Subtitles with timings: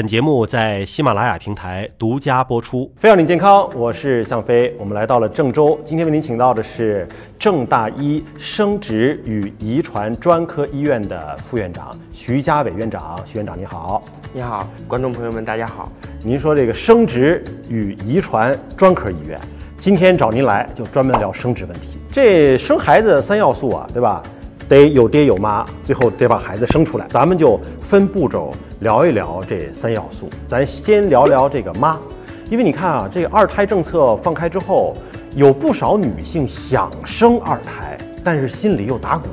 [0.00, 2.90] 本节目在喜马拉雅平台独家播出。
[2.96, 4.74] 飞扬你健康，我是向飞。
[4.78, 7.06] 我们来到了郑州，今天为您请到的是
[7.38, 13.20] 郑大一生殖与遗传专科医院的副院长徐家伟院长。
[13.26, 14.02] 徐院长你好，
[14.32, 15.92] 你好，观众朋友们大家好。
[16.24, 19.38] 您说这个生殖与遗传专科医院，
[19.76, 21.98] 今天找您来就专门聊生殖问题。
[22.10, 24.22] 这生孩子三要素啊，对吧？
[24.66, 27.06] 得有爹有妈，最后得把孩子生出来。
[27.10, 28.50] 咱们就分步骤
[28.80, 30.28] 聊一聊这三要素。
[30.48, 32.00] 咱先聊聊这个妈，
[32.48, 34.96] 因为你看啊，这个二胎政策放开之后，
[35.36, 39.28] 有不少女性想生二胎，但是心里又打鼓，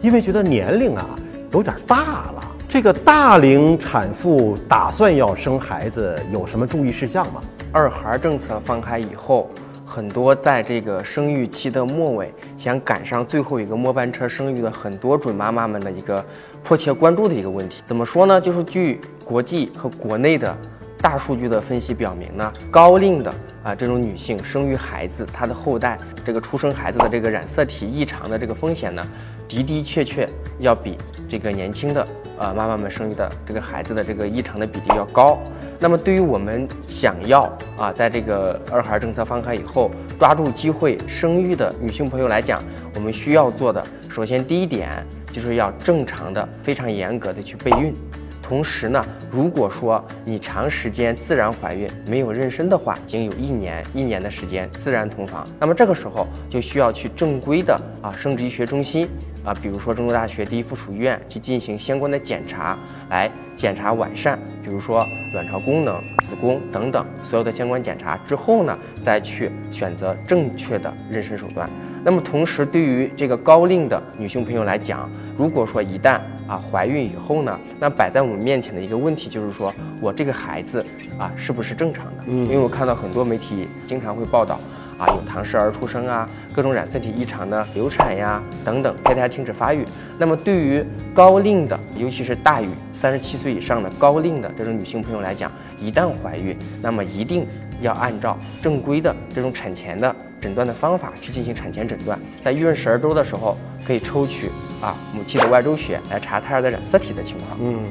[0.00, 1.08] 因为觉得年龄啊
[1.52, 2.50] 有点大了。
[2.68, 7.40] 这个大龄产妇打算要生孩子，有什么注意事项吗？
[7.72, 9.50] 二孩政策放开以后。
[9.94, 16.24] 很多在这个生育期的末尾，想赶上最后一个末班车生育的很多准妈妈们的一个
[16.64, 17.80] 迫切关注的一个问题。
[17.86, 18.40] 怎么说呢？
[18.40, 20.52] 就是据国际和国内的
[21.00, 29.02] 大数据的分析表明呢，高龄的啊这种女性生育孩子，她的后代这个出生孩子的这个染色体异常的这个风险呢，
[29.48, 30.98] 的的确确要比
[31.28, 32.04] 这个年轻的
[32.40, 35.38] 呃妈妈们生育的这个孩子的这个异常的比例要高。
[35.84, 37.42] 那么，对于我们想要
[37.76, 42.58] 啊，在这个二孩政策放开以后，抓住机会生育的女性朋友来讲，
[42.94, 44.88] 我们需要做的，首先第一点
[45.30, 47.94] 就是要正常的、非常严格的去备孕。
[48.42, 59.06] 同时呢，如果说你长时间自然怀孕没有妊娠的话，仅有一年一年的时间自然同房，那么这个时候就需要去正规的啊生殖医学中心。
[59.44, 62.78] 啊，比如说郑州大学第一附属医院去进行相关的检查，
[63.10, 64.98] 来检查完善，比如说
[65.34, 71.68] 卵巢功能、子宫等等所有的相关检查之后呢，再去选择正确的妊娠手段。
[72.02, 80.84] 那么同时，对于这个高龄的女性朋友来讲，如果说一旦啊怀孕以后呢，那摆在我们面前的一个问题就是说我这个孩子
[81.18, 82.24] 啊是不是正常的？
[82.28, 84.58] 嗯，因为我看到很多媒体经常会报道。
[84.98, 89.84] 啊，有唐氏儿出生啊，各种染色体异常的流产呀，等等，胚胎停止发育。
[90.18, 97.46] 那么对于高龄的，尤其是大于三十七岁以上的高龄的这种女性朋友来讲，一旦怀孕，那么一定
[97.80, 102.18] 要按照正规的这种产前的诊断的方法去进行产前诊断。
[102.42, 107.58] 在孕十二周的时候，可以抽取啊母亲的外周血来查胎儿的染色体的情况。
[107.60, 107.82] 嗯，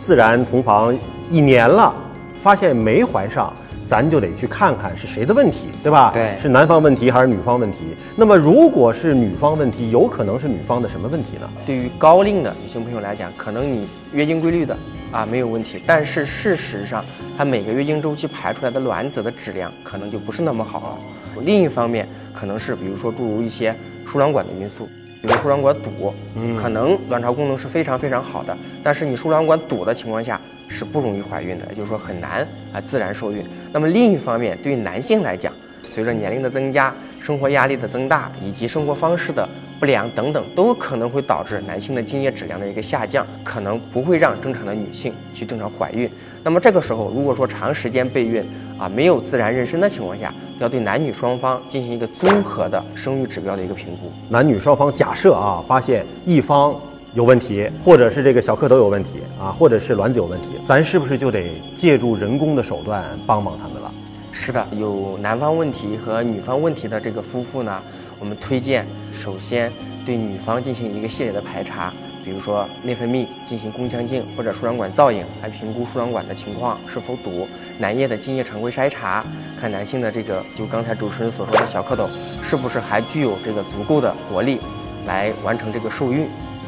[0.00, 0.96] 自然同房
[1.28, 1.94] 一年了，
[2.36, 3.52] 发现没怀上。
[3.86, 6.10] 咱就得去看看是谁的问题，对吧？
[6.12, 7.96] 对，是男方问题还是女方问题？
[8.16, 11.48] 那么如果是女方问题，有可能是女方的什么问题呢？
[11.66, 14.76] 对于高龄的女性朋友来讲，可能你月经规律的
[15.12, 17.04] 啊没有问题，但是事实上，
[17.36, 20.98] 她每个月经周期排出来的卵子的质量可能就不是那么好了。
[21.42, 23.74] 另一方面，可能是比如说诸如一些
[24.06, 24.88] 输卵管的因素。
[25.20, 26.12] 比如输卵管堵，
[26.60, 30.38] 可能卵巢功能是非常非常好的，但是你输卵管堵的情况下
[30.68, 33.44] 是不容易怀孕的，也就是说很难啊自然受孕。
[33.72, 35.52] 那么另一方面，对于男性来讲，
[35.82, 39.48] 随着年龄的增加、生活压力的增大以及生活方式的
[39.78, 46.10] 不良等等，都可能会导致男性的精液质量的一个下降，可能不会让正常的女性去正常怀孕。
[46.42, 48.44] 那么这个时候，如果说长时间备孕
[48.78, 54.10] 啊，没有自然妊娠的情况下，要对男女双方进行一个综合的生育指标的一个评估。
[54.28, 56.78] 男女双方假设啊，发现一方
[57.14, 63.92] 有问题，或者是这个小蝌蚪有问题啊，或者是卵子有问题，咱是不是就得借助人工的手段帮帮他们了？
[64.32, 67.80] 是的，有男方问题和女方问题的这个夫妇呢，
[68.18, 69.72] 我们推荐首先
[70.04, 71.92] 对女方进行一个系列的排查。
[72.24, 77.46] 比如说内分泌进行宫腔镜或者输卵管造影来评估输卵管的情况是否堵，
[77.78, 79.24] 男液的精液常规筛查，
[79.60, 82.08] 看男性的这个就刚才主持人所说的小蝌蚪
[82.42, 84.58] 是不是还具有这个足够的活力，
[85.06, 86.26] 来完成这个受孕。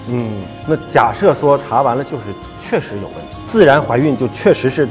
[0.08, 2.24] 嗯，那假设说查完了就是
[2.60, 4.88] 确实有问题，自然怀孕就确实是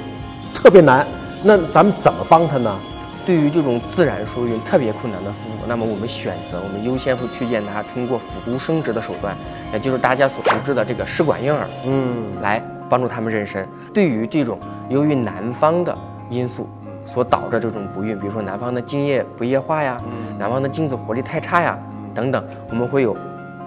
[0.54, 1.06] 特别难，
[1.44, 2.78] 那咱们怎么帮他呢？
[3.26, 9.36] 对于这种自然受孕特别困难的夫妇，那么我们选择，我们优先会推荐他通过辅助生殖的手段，
[9.74, 13.66] 也就是大家所熟知的这个试管婴儿，嗯，来帮助他们妊娠。
[13.92, 14.60] 对于这种
[14.90, 15.98] 由于男方的
[16.30, 16.70] 因素
[17.04, 19.98] 所导致这种不孕，比如说男方的精液不液化呀，
[20.38, 21.76] 男方的精子活力太差呀，
[22.14, 23.18] 等等，我们会有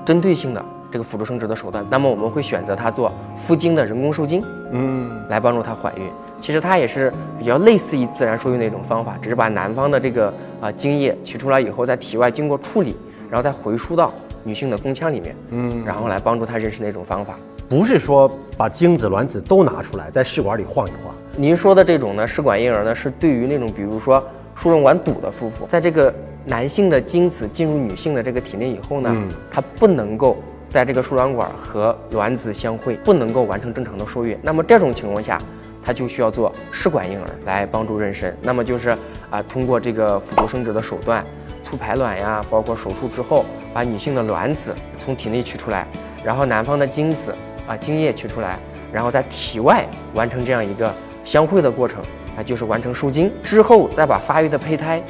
[0.05, 1.85] 针对性的这个辅助生殖的手段。
[1.91, 4.43] 那么我们会选择它做夫精的人工受精，
[4.73, 6.09] 嗯，来帮助她怀孕。
[6.41, 12.97] 其实它也是比较类似于自然受孕的一种方法，只是把男方的这个啊精液取出来以后，在体外经过处理，
[13.29, 14.13] 然后再回输到
[14.45, 17.37] 女性的宫腔里面，嗯，然后来帮助她妊娠的一种方法。
[17.69, 21.15] 不是说把精子卵子都拿出来，在试管里晃一晃。
[21.37, 24.25] 您说的这种呢，试管婴儿呢，是对于那种比如说
[24.55, 26.13] 输卵管堵的夫妇，在这个
[26.47, 29.15] 男性的精子进入女性的这个体内以后呢，
[29.51, 30.39] 它不能够
[30.69, 34.39] 在这个输卵管和卵子相会，不能够完成正常的受孕。
[34.43, 35.39] 那么这种情况下。
[35.81, 38.31] 它就需要做试管婴儿来帮助妊娠。
[38.43, 38.91] 那么就是
[39.31, 41.25] 啊，通过这个辅助生殖的手段，
[41.65, 43.43] 促排卵呀，包括手术之后
[43.73, 45.87] 把女性的卵子从体内取出来，
[46.23, 47.35] 然后男方的精子
[47.67, 48.59] 啊精液取出来，
[48.93, 50.93] 然后在体外完成这样一个
[51.25, 52.03] 相会的过程，
[52.37, 55.03] 啊，就是完成受精之后，再把发育的胚胎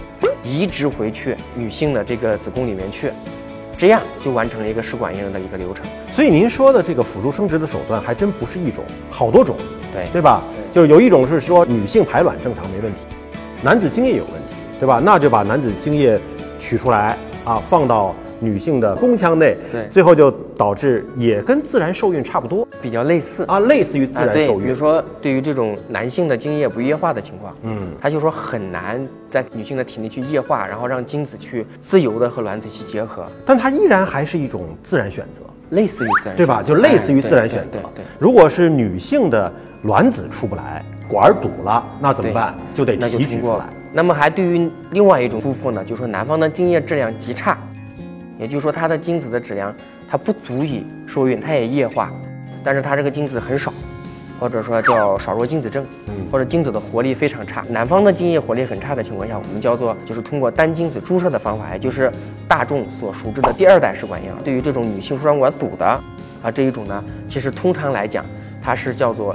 [0.45, 3.11] 移植回去女性的这个子宫里面去。
[3.79, 5.87] 这样就完成了一个试管婴儿的一个流程。
[6.11, 9.57] 所以您说的这个辅助生殖的手段还真不是一种，好多种，
[9.95, 10.43] 对对吧？
[10.75, 12.99] 就是有一种是说女性排卵正常没问题，
[13.63, 15.01] 男子精液有问题，对吧？
[15.03, 16.21] 那就把男子精液
[16.59, 24.65] 取出来啊，放到女性的宫腔内，对最后就导致也跟自然受孕差不多比较类似啊，类似于自然受孕。
[24.65, 35.41] 比如说对于这种男性的精液不液化的情况，嗯，他就说很难在女性的体内去液化，然后让精子去自由的和卵子去结合，但它依然还是一种自然选择，
[35.71, 36.63] 类似于自然对吧？
[36.63, 38.05] 就类似于自然哎选择对。
[38.19, 39.53] 如果是女性的
[39.83, 42.55] 卵子出不来，管儿堵了，那怎么办？
[42.75, 43.65] 就得提取出来。
[43.91, 47.57] 那么还对于另外一种夫妇呢，就是说男方的精液质量极差，
[48.39, 49.75] 也就是说它的精子的质量
[50.09, 52.13] 它不足以受孕，它也液化，
[52.63, 53.73] 但是它这个精子很少，
[54.39, 57.63] 或者说叫少弱精子症，嗯或者精子的活力非常差。
[57.71, 62.13] 男方的精液活力很差的情况下，我们叫做就是通过单精子注射的方法，也就是
[62.47, 64.37] 大众所熟知的第二代试管婴儿。
[64.45, 65.87] 对于这种女性输卵管堵的
[66.43, 68.25] 啊这一种呢，其实通常来讲，
[68.63, 69.35] 它是叫做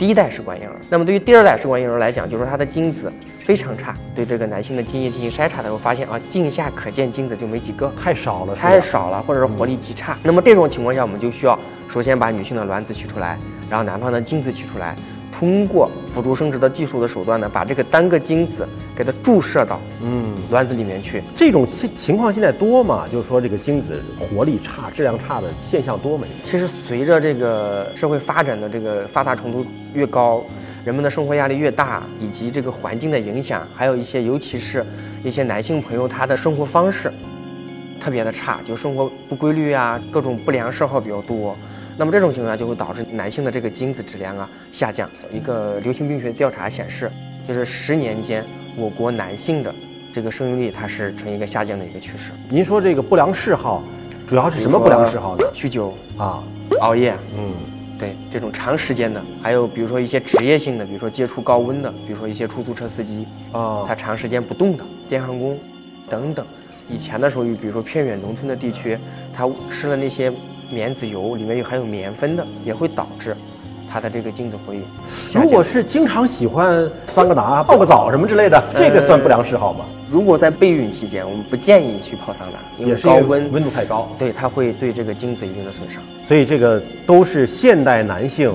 [0.00, 0.74] 第一代试管婴儿。
[0.88, 7.92] 那么对于第二代试管婴儿来讲，就是说它的精子非常差，对这个男性的精液进行筛查的时候，发现啊，镜下可见精子就没几个。
[8.02, 10.16] 太少了，太少了，或者是活力极差。
[10.22, 13.38] 那么这种情况下，我们就需要首先把女性的卵子取出来，
[13.68, 14.96] 然后男方的精子取出来，
[15.32, 20.34] 通过辅助生殖的技术的手段呢，把这个单个精子给它注射到嗯。
[20.50, 21.22] 卵子里面去。
[21.34, 23.06] 这种情情况现在多吗？
[23.10, 26.26] 就是说这个精子活力差、质量差的现象多吗？
[26.42, 30.44] 其实随着这个社会发展的这个发达程度越高，
[30.84, 34.84] 人们的生活压力越大，以及这个环境的影响，还有一些尤其是
[35.22, 37.12] 一些男性朋友他的生活方式
[38.00, 41.56] 特别的差，就生活不规律啊，各种不良嗜好比较多。
[42.00, 45.06] 那么这种情况下就会导致男性的这个精子质量啊下降。
[45.30, 47.12] 一个流行病学调查显示，
[47.46, 48.42] 就是十年间
[48.74, 49.74] 我国男性的
[50.10, 52.32] 这个生育率它是呈一个下降的一个趋势。
[52.48, 53.84] 您说这个不良嗜好，
[54.26, 55.44] 主要是什么不良嗜好呢？
[55.52, 56.42] 酗酒、啊，
[56.80, 57.52] 熬夜，嗯，
[57.98, 65.58] 对这种长时间的，还有比如说一些职业性的，比如说接触高温的，比如说一些出租车司机，啊，他长时间不动的，电焊工
[66.08, 66.46] 等等。
[66.88, 68.98] 以前的时候，比如说偏远农村的地区，
[69.34, 70.32] 他吃了那些
[70.70, 73.36] 棉籽油，里面有含有棉酚的，也会导致
[73.90, 74.84] 它的这个精子活力。
[75.34, 79.84] 如果是经常喜欢桑个拿、泡个澡什么之类的，这个算不良嗜好吗？
[80.08, 86.02] 如果在备孕期间，我们不建议去泡桑拿，因为高温温度太高，对它会对这个精子一定的损伤。
[86.24, 88.52] 所以这个都是现代男性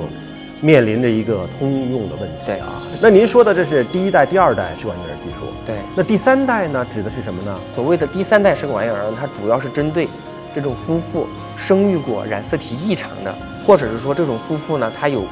[0.61, 2.81] 面临着一个通用的问题对啊。
[3.01, 7.59] 那您说的这是第一代、第二代试管婴儿技术，对，那第三代呢，指的是什么呢？
[7.73, 10.07] 所谓的第三代试管婴儿，它主要是针对
[10.55, 13.35] 这种夫妇生育过染色体异常的，
[13.67, 15.25] 或者是说这种夫妇呢，他有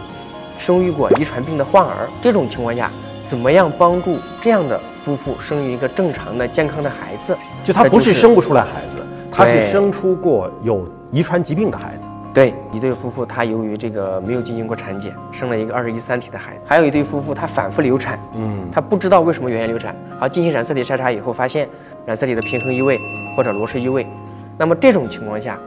[0.57, 2.91] 生育过遗传病的患儿，这种情况下，
[3.25, 7.33] 怎么样帮助这样的夫妇生育一个正常的、健康的孩子？
[7.63, 12.09] 就他不是生不出来孩子，他是生出过有遗传疾病的孩子。
[12.33, 21.69] 对，一对夫妇他由于这个没有进行过产检，生了一个二十一三体的孩子；还有一对夫妇他反复流产，嗯，他不知道为什么原因流产，好进行染色体筛查以后发现
[22.05, 22.99] 染色体的平衡异位
[23.37, 24.05] 或者罗氏异位，
[24.57, 25.59] 那么这种情况下，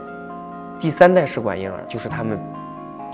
[0.79, 2.39] 第三代试管婴儿就是他们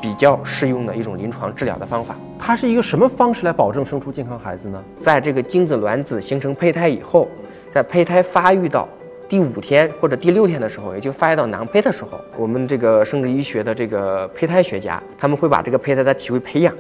[0.02, 2.16] 比较适用的一种临床治疗的方法。
[2.38, 4.84] 它是一个什么方式来保证生出健康孩子呢？
[5.00, 7.28] 在这个精子卵子形成胚胎以后，
[7.72, 8.88] 在胚胎发育到
[9.28, 16.74] 第五天或者第六天的时候，也就发育到囊胚的时候，我们这个生殖医学的这个胚胎学家，他们会把这个胚胎在体位培养。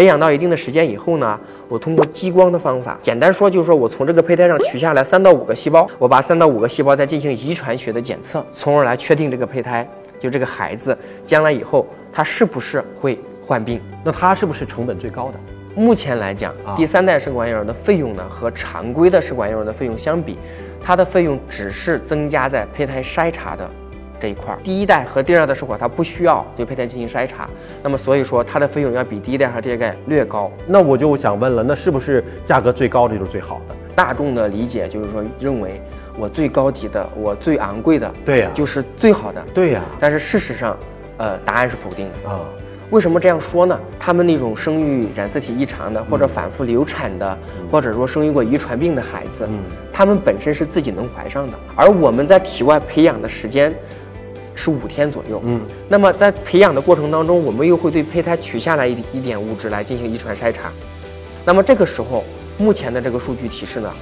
[0.00, 1.38] 培养到一定的时间以后呢，
[1.68, 9.86] 我通过激光的方法，简单说就是说我从这个胚胎上取下来三到五个细胞，我把三到五个细胞再进行遗传学的检测，从而来确定这个胚胎，
[10.18, 13.78] 就这个孩子将来以后他是不是会患病。
[14.02, 15.34] 那它是不是成本最高的？
[15.74, 20.38] 目前来讲啊，第三代试管婴儿的费用呢，和常规的试管婴儿的费用相比，
[20.82, 23.70] 它的费用只是增加在胚胎筛查的
[24.20, 24.58] 这一块儿。
[24.62, 27.48] 第一代和第二代试管它不需要对胚胎进行筛查，
[27.82, 30.50] 那么所以说它的费用要比第一代和第二代略高。
[30.66, 33.74] 那我就想问了，那是不是价格最高的就是最好的？
[33.96, 35.80] 大众的理解就是说，认为
[36.18, 39.44] 我最高级的，我最昂贵的，对呀就是最好的。
[39.54, 40.76] 对呀、但是事实上，
[41.16, 42.30] 呃，答案是否定的。
[42.30, 42.40] 啊，
[42.90, 43.78] 为什么这样说呢？
[43.98, 47.38] 他们那种生育染色体异常的，或者反复流产的，
[47.70, 49.58] 或者说生育过遗传病的孩子，嗯
[49.92, 53.74] 他们本身是自己能怀上的，而我们在体外培养的时间
[54.54, 55.40] 是五天左右。
[55.44, 60.70] 嗯，那么在培养的过程当中，我们又会对胚胎取下来一一点物质来进行遗传筛查。
[61.44, 62.24] 那么这个时候，
[62.58, 63.92] 目前的这个数据提示呢，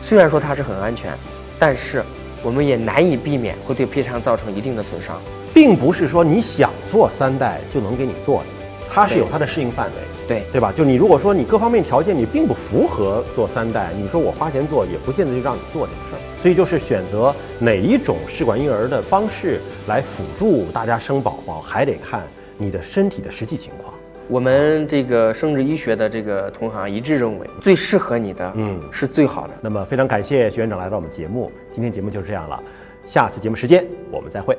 [0.00, 1.12] 虽然说它是很安全，
[1.58, 2.02] 但是
[2.42, 5.20] 我们也难以避免会对胚胎造成一定的损伤。
[5.54, 8.46] 并不是说你想做三代就能给你做的，
[8.90, 9.92] 它是有它的适应范围，
[10.26, 10.72] 对对吧？
[10.74, 16.20] 就你如果说你各方面条件你并不符合做三代，你说我花钱做也不见得就让你做这个事儿。
[16.40, 22.22] 所以就是选择哪一种试管婴儿的方式来辅助大家生宝宝，还得看
[22.56, 23.94] 你的身体的实际情况。
[24.28, 29.54] 我们这个生殖医学的这个同行一致认为，最适合你的，嗯是最好的。
[29.60, 32.60] 那么非常感谢徐院长来到我们节目，今天节目就是这样了，
[33.06, 34.56] 下次节目时间我们再会。